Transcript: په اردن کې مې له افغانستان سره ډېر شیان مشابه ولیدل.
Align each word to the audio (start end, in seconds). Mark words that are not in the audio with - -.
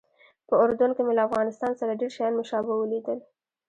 په 0.47 0.53
اردن 0.63 0.91
کې 0.95 1.01
مې 1.05 1.13
له 1.17 1.23
افغانستان 1.27 1.71
سره 1.79 1.97
ډېر 2.01 2.11
شیان 2.15 2.33
مشابه 2.39 2.73
ولیدل. 2.77 3.19